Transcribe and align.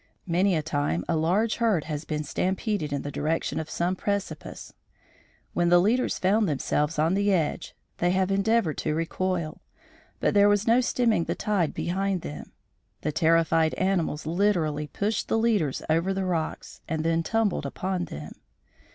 Many 0.25 0.55
a 0.55 0.63
time 0.63 1.05
a 1.07 1.15
large 1.15 1.57
herd 1.57 1.83
has 1.83 2.05
been 2.05 2.23
stampeded 2.23 2.91
in 2.91 3.03
the 3.03 3.11
direction 3.11 3.59
of 3.59 3.69
some 3.69 3.95
precipice. 3.95 4.73
When 5.53 5.69
the 5.69 5.77
leaders 5.77 6.17
found 6.17 6.49
themselves 6.49 6.97
on 6.97 7.13
the 7.13 7.31
edge, 7.31 7.75
they 7.99 8.09
have 8.09 8.31
endeavored 8.31 8.79
to 8.79 8.95
recoil; 8.95 9.61
but 10.19 10.33
there 10.33 10.49
was 10.49 10.65
no 10.65 10.81
stemming 10.81 11.25
the 11.25 11.35
tide 11.35 11.75
behind 11.75 12.21
them. 12.21 12.51
The 13.01 13.11
terrified 13.11 13.75
animals 13.75 14.25
literally 14.25 14.87
pushed 14.87 15.27
the 15.27 15.37
leaders 15.37 15.83
over 15.87 16.15
the 16.15 16.25
rocks 16.25 16.81
and 16.89 17.05
then 17.05 17.21
tumbled 17.21 17.67
upon 17.67 18.05
them. 18.05 18.31